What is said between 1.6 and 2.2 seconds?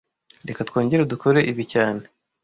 cyane